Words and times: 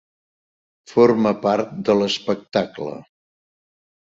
Forma 0.91 1.33
part 1.45 1.75
de 1.91 1.97
l'espectacle. 1.99 2.99